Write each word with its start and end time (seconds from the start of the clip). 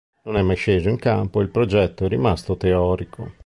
Non 0.23 0.35
è 0.37 0.41
mai 0.41 0.55
sceso 0.55 0.89
in 0.89 0.97
campo 0.97 1.39
e 1.39 1.43
il 1.43 1.51
progetto 1.51 2.05
è 2.05 2.07
rimasto 2.07 2.57
teorico. 2.57 3.33